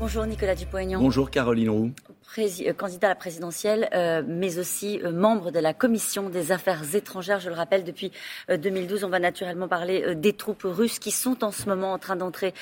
[0.00, 0.98] Bonjour Nicolas Dupont-Aignan.
[0.98, 1.92] Bonjour Caroline Roux.
[2.38, 6.94] Euh, candidat à la présidentielle, euh, mais aussi euh, membre de la commission des affaires
[6.94, 7.38] étrangères.
[7.38, 8.10] Je le rappelle, depuis
[8.48, 12.16] 2012, on va naturellement parler des troupes russes qui sont en ce moment en train
[12.16, 12.54] d'entrer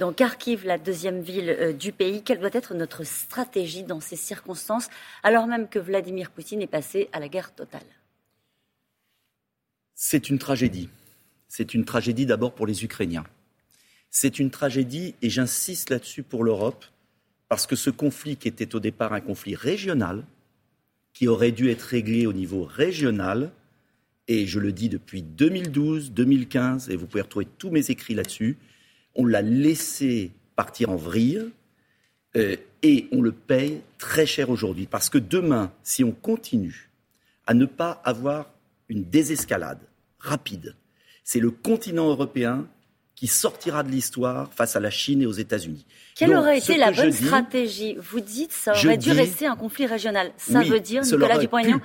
[0.00, 2.24] dans Kharkiv, la deuxième ville du pays.
[2.24, 4.88] Quelle doit être notre stratégie dans ces circonstances,
[5.22, 7.86] alors même que Vladimir Poutine est passé à la guerre totale?
[9.94, 10.88] C'est une tragédie.
[11.46, 13.24] C'est une tragédie d'abord pour les Ukrainiens.
[14.10, 16.84] C'est une tragédie, et j'insiste là-dessus pour l'Europe,
[17.48, 20.24] parce que ce conflit qui était au départ un conflit régional,
[21.12, 23.52] qui aurait dû être réglé au niveau régional,
[24.28, 28.58] et je le dis depuis 2012, 2015, et vous pouvez retrouver tous mes écrits là-dessus,
[29.14, 31.48] on l'a laissé partir en vrille,
[32.36, 34.86] euh, et on le paye très cher aujourd'hui.
[34.86, 36.90] Parce que demain, si on continue
[37.46, 38.52] à ne pas avoir
[38.88, 39.80] une désescalade
[40.18, 40.74] rapide,
[41.24, 42.66] c'est le continent européen
[43.20, 45.84] qui sortira de l'histoire face à la Chine et aux États-Unis.
[46.14, 47.94] Quelle aurait été la bonne stratégie?
[47.98, 50.32] Vous dites ça aurait dû rester un conflit régional.
[50.38, 51.82] Ça veut dire, Nicolas Dupont-Aignan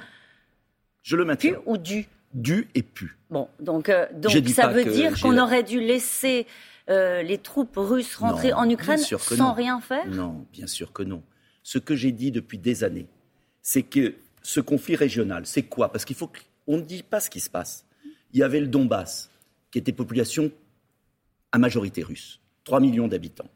[1.04, 1.52] Je le maintiens.
[1.52, 2.08] Pu ou dû?
[2.34, 3.18] Dû et pu.
[3.30, 6.48] Bon, donc, euh, donc ça veut dire qu'on aurait dû laisser
[6.90, 10.08] euh, les troupes russes rentrer en Ukraine sans rien faire?
[10.08, 11.22] Non, bien sûr que non.
[11.64, 13.08] Ce que j'ai dit depuis des années,
[13.62, 15.92] c'est que ce conflit régional, c'est quoi?
[15.92, 16.32] Parce qu'il faut
[16.66, 17.84] qu'on ne dit pas ce qui se passe.
[18.32, 19.30] Il y avait le Donbass,
[19.72, 20.50] qui était population
[21.56, 23.50] à majorité russe, 3 millions d'habitants.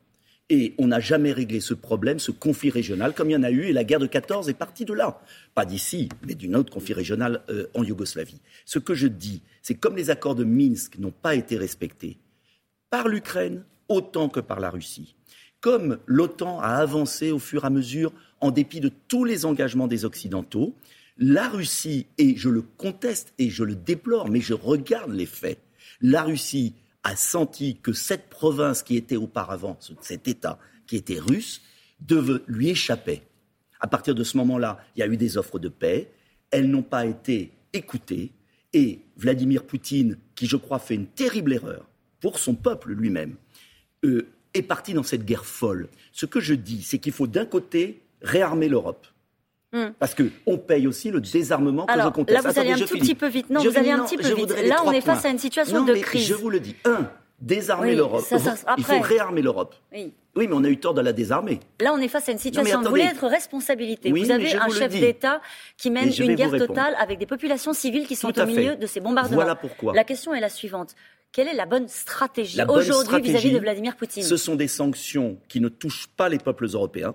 [0.49, 3.51] Et on n'a jamais réglé ce problème, ce conflit régional, comme il y en a
[3.51, 5.21] eu, et la guerre de 14 est partie de là.
[5.53, 8.39] Pas d'ici, mais d'une autre conflit régional euh, en Yougoslavie.
[8.63, 12.17] Ce que je dis, c'est comme les accords de Minsk n'ont pas été respectés
[12.89, 15.15] par l'Ukraine autant que par la Russie,
[15.59, 19.87] comme l'OTAN a avancé au fur et à mesure, en dépit de tous les engagements
[19.87, 20.73] des Occidentaux,
[21.17, 25.59] la Russie, et je le conteste et je le déplore, mais je regarde les faits,
[25.99, 31.61] la Russie a senti que cette province qui était auparavant, cet État qui était russe,
[32.47, 33.23] lui échappait.
[33.79, 36.11] À partir de ce moment-là, il y a eu des offres de paix.
[36.51, 38.31] Elles n'ont pas été écoutées.
[38.73, 41.87] Et Vladimir Poutine, qui je crois fait une terrible erreur
[42.19, 43.35] pour son peuple lui-même,
[44.03, 45.89] euh, est parti dans cette guerre folle.
[46.11, 49.07] Ce que je dis, c'est qu'il faut d'un côté réarmer l'Europe.
[49.71, 49.89] Hmm.
[49.99, 52.43] Parce qu'on paye aussi le désarmement que je conteste.
[52.43, 53.49] Là, vous allez un tout petit peu vite.
[53.49, 54.55] Non, vous allez un petit peu vite.
[54.65, 56.27] Là, on est face à une situation de crise.
[56.27, 56.75] Je vous le dis.
[56.85, 57.09] Un,
[57.41, 58.25] désarmer l'Europe.
[58.77, 59.75] Il faut réarmer l'Europe.
[59.93, 60.13] Oui.
[60.35, 60.47] oui.
[60.47, 61.59] mais on a eu tort de la désarmer.
[61.79, 62.81] Là, on est face à une situation.
[62.81, 64.11] vous voulez être responsabilité.
[64.11, 65.41] vous avez un chef d'État
[65.77, 68.99] qui mène une guerre totale avec des populations civiles qui sont au milieu de ces
[68.99, 69.35] bombardements.
[69.35, 69.93] Voilà pourquoi.
[69.93, 70.95] La question est la suivante.
[71.31, 74.23] Quelle est la bonne stratégie aujourd'hui vis-à-vis de Vladimir Poutine?
[74.23, 77.13] Ce sont des sanctions qui ne touchent pas les peuples européens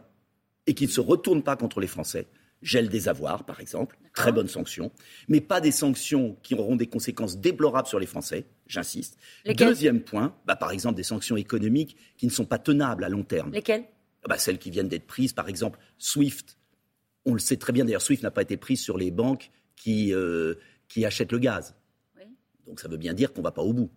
[0.68, 2.28] et qui ne se retournent pas contre les Français
[2.64, 4.90] gel des avoirs, par exemple, très bonne sanction,
[5.28, 9.18] mais pas des sanctions qui auront des conséquences déplorables sur les Français, j'insiste.
[9.46, 13.22] Deuxième point, bah, par exemple des sanctions économiques qui ne sont pas tenables à long
[13.22, 13.52] terme.
[13.52, 13.84] Lesquelles?
[14.24, 16.56] Ah bah, Celles qui viennent d'être prises, par exemple, SWIFT.
[17.26, 20.14] On le sait très bien, d'ailleurs, SWIFT n'a pas été prise sur les banques qui,
[20.14, 20.54] euh,
[20.88, 21.74] qui achètent le gaz.
[22.66, 23.90] Donc ça veut bien dire qu'on ne va pas au bout.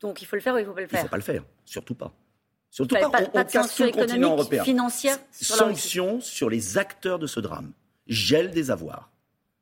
[0.00, 1.10] Donc il faut le faire ou il ne faut pas le faire Il ne faut
[1.10, 2.12] pas le faire, surtout pas.
[2.68, 4.64] Surtout pas, pas, on, de casse tout le continent européen.
[4.64, 7.72] Financière sur Sanctions sur les acteurs de ce drame
[8.06, 9.10] gel des avoirs.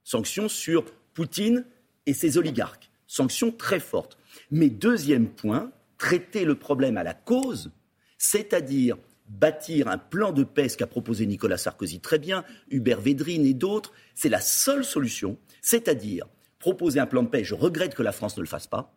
[0.04, 0.84] Sanctions sur
[1.14, 1.64] Poutine
[2.06, 2.90] et ses oligarques.
[3.06, 4.16] Sanctions très fortes.
[4.50, 7.70] Mais deuxième point, traiter le problème à la cause,
[8.18, 8.96] c'est-à-dire
[9.28, 13.54] bâtir un plan de paix, ce qu'a proposé Nicolas Sarkozy très bien, Hubert Védrine et
[13.54, 16.26] d'autres, c'est la seule solution, c'est-à-dire
[16.58, 18.92] proposer un plan de paix, je regrette que la France ne le fasse pas,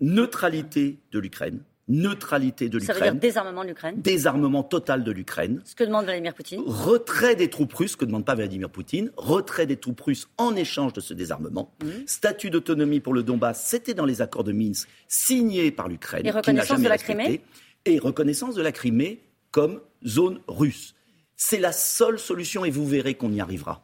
[0.00, 2.98] neutralité de l'Ukraine, neutralité de l'Ukraine.
[2.98, 5.60] Ça veut dire désarmement de l'Ukraine Désarmement total de l'Ukraine.
[5.64, 6.62] Ce que demande Vladimir Poutine.
[6.66, 9.10] Retrait des troupes russes, ce que ne demande pas Vladimir Poutine.
[9.16, 11.74] Retrait des troupes russes en échange de ce désarmement.
[11.82, 11.88] Mmh.
[12.06, 16.26] Statut d'autonomie pour le Donbass, c'était dans les accords de Minsk signés par l'Ukraine.
[16.26, 17.40] Et reconnaissance de la Crimée
[17.84, 20.94] Et reconnaissance de la Crimée comme zone russe.
[21.36, 23.82] C'est la seule solution et vous verrez qu'on y arrivera.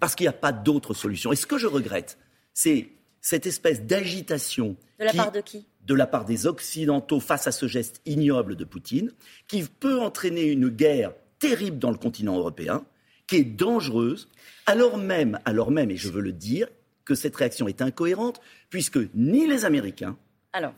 [0.00, 1.32] Parce qu'il n'y a pas d'autre solution.
[1.32, 2.18] Et ce que je regrette,
[2.52, 2.88] c'est
[3.24, 4.76] cette espèce d'agitation.
[5.00, 5.66] De la part de qui?
[5.86, 9.12] de la part des Occidentaux face à ce geste ignoble de Poutine,
[9.48, 12.84] qui peut entraîner une guerre terrible dans le continent européen,
[13.26, 14.28] qui est dangereuse,
[14.66, 16.68] alors même, alors même, et je veux le dire,
[17.04, 18.40] que cette réaction est incohérente,
[18.70, 20.16] puisque ni les Américains,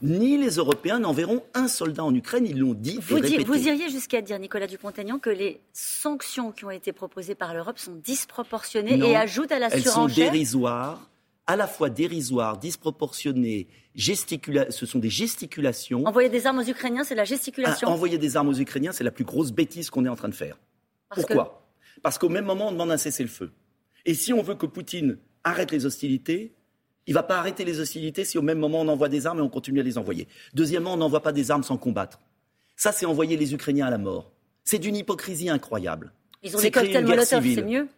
[0.00, 2.98] ni les Européens n'enverront un soldat en Ukraine, ils l'ont dit.
[3.00, 7.54] Vous, vous iriez jusqu'à dire, Nicolas Dupont-Aignan, que les sanctions qui ont été proposées par
[7.54, 10.02] l'Europe sont disproportionnées et ajoutent à la elles surenchère.
[10.02, 11.10] Elles sont dérisoires
[11.46, 16.04] à la fois dérisoires, disproportionnées, ce sont des gesticulations.
[16.04, 17.88] Envoyer des armes aux Ukrainiens, c'est la gesticulation.
[17.88, 20.28] Ah, envoyer des armes aux Ukrainiens, c'est la plus grosse bêtise qu'on est en train
[20.28, 20.58] de faire.
[21.10, 21.68] Pourquoi
[22.02, 23.52] Parce qu'au même moment, on demande un cessez-le-feu.
[24.04, 26.52] Et si on veut que Poutine arrête les hostilités,
[27.06, 29.38] il ne va pas arrêter les hostilités si au même moment on envoie des armes
[29.38, 30.26] et on continue à les envoyer.
[30.54, 32.20] Deuxièmement, on n'envoie pas des armes sans combattre.
[32.76, 34.32] Ça, c'est envoyer les Ukrainiens à la mort.
[34.64, 36.12] C'est d'une hypocrisie incroyable.
[36.42, 37.88] Ils ont des cocktails Molotov, c'est mieux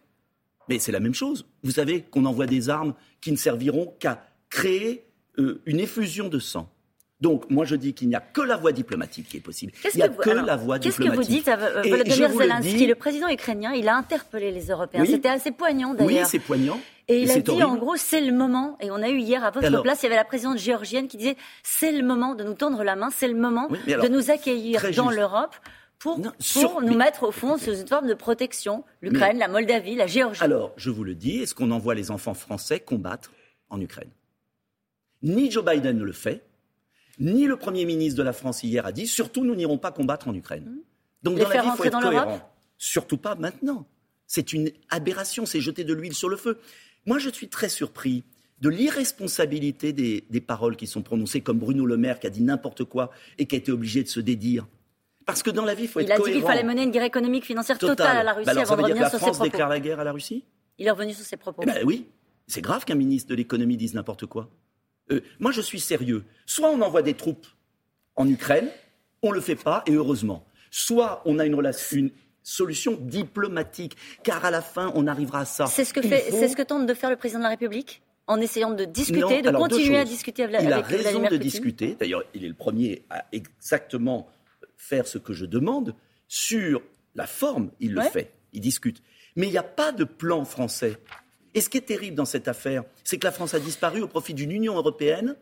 [0.69, 1.45] Mais c'est la même chose.
[1.63, 5.05] Vous savez qu'on envoie des armes qui ne serviront qu'à créer
[5.37, 6.69] euh, une effusion de sang.
[7.21, 9.73] Donc, moi, je dis qu'il n'y a que la voie diplomatique qui est possible.
[9.93, 10.83] Il n'y a que, la voie diplomatique.
[10.83, 14.67] Qu'est-ce que vous dites à euh, Volodymyr Zelensky, le président ukrainien Il a interpellé les
[14.67, 15.03] Européens.
[15.05, 16.23] C'était assez poignant, d'ailleurs.
[16.23, 16.79] Oui, c'est poignant.
[17.09, 18.77] Et, il a dit, en gros, c'est le moment.
[18.79, 21.17] Et on a eu hier, à votre place, il y avait la présidente géorgienne qui
[21.17, 24.85] disait, c'est le moment de nous tendre la main, c'est le moment de nous accueillir
[24.95, 25.55] dans l'Europe
[25.99, 26.21] pour,
[26.53, 28.83] pour nous mettre, au fond, sous une forme de protection.
[29.01, 30.41] L'Ukraine, la Moldavie, la Géorgie.
[30.41, 33.31] Alors, je vous le dis, est-ce qu'on envoie les enfants français combattre
[33.69, 34.09] en Ukraine?
[35.21, 36.49] Ni Joe Biden ne le fait
[37.19, 40.27] ni le Premier ministre de la France hier a dit, surtout nous n'irons pas combattre
[40.27, 40.63] en Ukraine.
[40.63, 40.79] Mmh.
[41.23, 42.39] Donc dans la vie, faut être cohérent.
[42.77, 43.85] Surtout pas maintenant.
[44.25, 46.59] C'est une aberration, c'est jeter de l'huile sur le feu.
[47.05, 48.23] Moi, je suis très surpris
[48.61, 52.83] de l'irresponsabilité des, paroles qui sont prononcées, comme Bruno Le Maire qui a dit n'importe
[52.83, 54.67] quoi et qui a été obligé de se dédire.
[55.25, 56.23] Parce que dans la vie, il faut être cohérent.
[56.25, 58.61] Il a dit qu'il fallait mener une guerre économique, financière totale à la Russie bah
[58.61, 59.51] avant de revenir la sur France ses propos.
[59.51, 60.43] déclare la guerre à la Russie?
[60.77, 61.61] Il est revenu sur ses propos.
[61.63, 62.07] Eh ben oui,
[62.47, 64.49] c'est grave qu'un ministre de l'économie dise n'importe quoi.
[65.11, 66.23] Euh, moi, je suis sérieux.
[66.45, 67.47] Soit on envoie des troupes
[68.15, 68.69] en Ukraine,
[69.21, 70.45] on ne le fait pas, et heureusement.
[70.71, 72.11] Soit on a une, relation, une
[72.43, 75.67] solution diplomatique, car à la fin, on arrivera à ça.
[75.67, 78.39] C'est ce que, fait, ce que tente de faire le président de la République en
[78.39, 81.95] essayant de discuter, de continuer à discuter avec Il a raison de discuter.
[81.99, 84.27] D'ailleurs, il est le premier à exactement
[84.79, 85.93] faire ce que je demande.
[86.27, 86.81] Sur
[87.13, 88.33] la forme, il le fait.
[88.53, 89.03] Il discute.
[89.35, 90.97] Mais il n'y a pas de plan français.
[91.53, 94.07] Et ce qui est terrible dans cette affaire, c'est que la France a disparu au
[94.07, 95.35] profit d'une Union européenne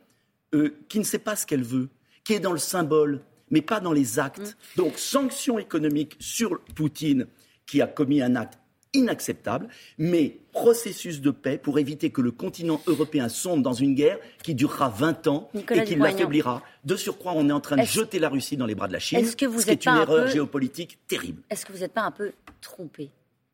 [0.53, 1.89] euh, qui ne sait pas ce qu'elle veut,
[2.23, 4.39] qui est dans le symbole, mais pas dans les actes.
[4.75, 4.77] Mm.
[4.77, 7.27] Donc, sanctions économiques sur Poutine,
[7.65, 8.59] qui a commis un acte
[8.93, 9.67] inacceptable,
[9.97, 14.55] mais processus de paix pour éviter que le continent européen sombre dans une guerre qui
[14.55, 16.63] durera 20 ans et qui l'affaiblira.
[16.83, 18.99] De surcroît, on est en train de jeter la Russie dans les bras de la
[18.99, 21.41] Chine, ce qui est une erreur géopolitique terrible.
[21.49, 22.31] Est-ce que vous n'êtes pas un peu
[22.61, 23.11] trompé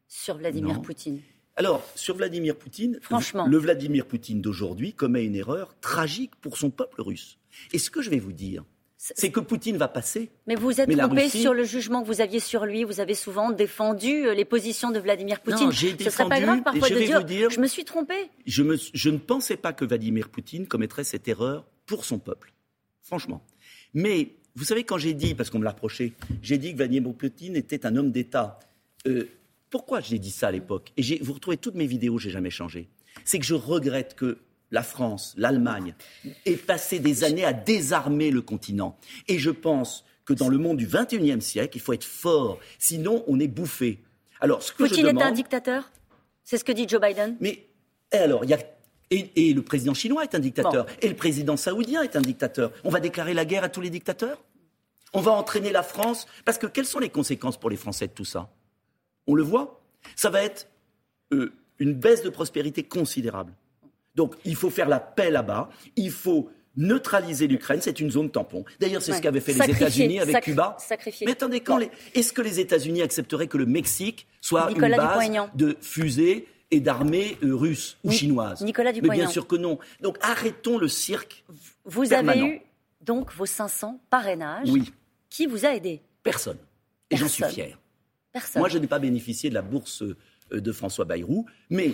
[0.07, 1.19] sur Vladimir Poutine?
[1.55, 3.45] Alors, sur Vladimir Poutine, Franchement.
[3.45, 7.37] le Vladimir Poutine d'aujourd'hui commet une erreur tragique pour son peuple russe.
[7.73, 8.63] Et ce que je vais vous dire,
[9.15, 10.31] c'est que Poutine va passer.
[10.47, 12.85] Mais vous êtes trompé sur le jugement que vous aviez sur lui.
[12.85, 15.65] Vous avez souvent défendu euh, les positions de Vladimir Poutine.
[15.65, 18.13] Non, défendu, Ce serait pas grave parfois de dire, dire, je me suis trompé.
[18.45, 18.63] Je,
[18.93, 22.53] je ne pensais pas que Vladimir Poutine commettrait cette erreur pour son peuple.
[23.01, 23.43] Franchement.
[23.93, 27.13] Mais vous savez, quand j'ai dit, parce qu'on me l'a reproché, j'ai dit que Vladimir
[27.13, 28.59] Poutine était un homme d'État.
[29.05, 29.27] Euh,
[29.69, 30.93] pourquoi j'ai dit ça à l'époque?
[30.95, 32.87] Et vous retrouvez toutes mes vidéos, j'ai jamais changé.
[33.25, 34.37] C'est que je regrette que
[34.73, 35.93] la France, l'Allemagne
[36.45, 38.97] aient passé des années à désarmer le continent.
[39.27, 43.23] Et je pense que dans le monde du XXIe siècle, il faut être fort, sinon
[43.27, 44.01] on est bouffé.
[44.41, 45.91] Alors, ce que Poutine est un dictateur?
[46.43, 47.67] C'est ce que dit Joe Biden Mais
[48.11, 48.59] alors, il y a
[49.11, 50.87] et, le président chinois est un dictateur.
[51.03, 52.71] Et le président saoudien est un dictateur.
[52.83, 54.41] On va déclarer la guerre à tous les dictateurs?
[55.13, 56.25] On va entraîner la France?
[56.45, 58.49] Parce que quelles sont les conséquences pour les Français de tout ça?
[59.27, 59.83] On le voit?
[60.15, 60.67] Ça va être
[61.31, 63.53] euh, une baisse de prospérité considérable.
[64.15, 68.65] Donc il faut faire la paix là-bas, il faut neutraliser l'Ukraine, c'est une zone tampon.
[68.79, 70.77] D'ailleurs, c'est ce qu'avaient fait les États-Unis avec Cuba.
[71.21, 71.79] Mais attendez, quand
[72.15, 77.37] est-ce que les États-Unis accepteraient que le Mexique soit une base de fusées et d'armées
[77.43, 78.61] euh, russes ou chinoises?
[78.61, 79.77] Nicolas Mais bien sûr que non.
[80.01, 81.43] Donc arrêtons le cirque.
[81.85, 82.61] Vous avez eu
[83.01, 84.69] donc vos 500 parrainages.
[84.69, 84.91] Oui.
[85.29, 86.01] Qui vous a aidé?
[86.23, 86.57] Personne.
[87.09, 87.77] Et j'en suis fier.
[88.55, 90.15] Moi, je n'ai pas bénéficié de la bourse euh,
[90.59, 91.93] de François Bayrou, mais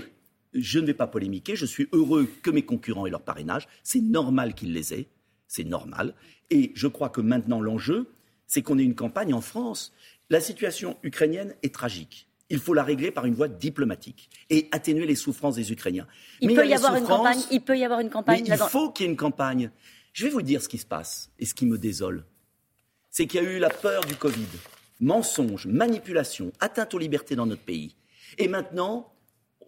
[0.53, 1.55] je ne vais pas polémiquer.
[1.55, 3.67] Je suis heureux que mes concurrents aient leur parrainage.
[3.83, 5.07] C'est normal qu'ils les aient.
[5.47, 6.13] C'est normal.
[6.49, 8.11] Et je crois que maintenant, l'enjeu,
[8.47, 9.93] c'est qu'on ait une campagne en France.
[10.29, 12.27] La situation ukrainienne est tragique.
[12.51, 16.07] Il faut la régler par une voie diplomatique et atténuer les souffrances des Ukrainiens.
[16.41, 18.43] Il, peut, y avoir une campagne, il peut y avoir une campagne.
[18.45, 19.69] il faut qu'il y ait une campagne.
[20.13, 22.25] Je vais vous dire ce qui se passe et ce qui me désole.
[23.11, 24.47] C'est qu'il y a eu la peur du Covid
[24.99, 27.95] mensonges, manipulation, atteinte aux libertés dans notre pays.
[28.37, 29.11] Et maintenant,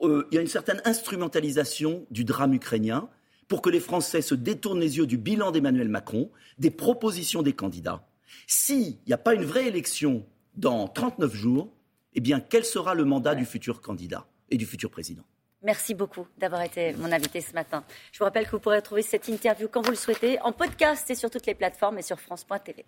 [0.01, 3.09] euh, il y a une certaine instrumentalisation du drame ukrainien
[3.47, 7.53] pour que les Français se détournent les yeux du bilan d'Emmanuel Macron, des propositions des
[7.53, 8.07] candidats.
[8.47, 11.73] S'il n'y a pas une vraie élection dans 39 jours,
[12.13, 15.23] eh bien, quel sera le mandat du futur candidat et du futur président?
[15.63, 17.83] Merci beaucoup d'avoir été mon invité ce matin.
[18.11, 21.09] Je vous rappelle que vous pourrez retrouver cette interview quand vous le souhaitez en podcast
[21.09, 22.85] et sur toutes les plateformes et sur France.tv.